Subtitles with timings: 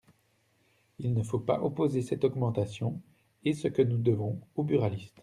[0.97, 2.99] Il ne faut pas opposer cette augmentation
[3.45, 5.19] et ce que nous devons aux buralistes.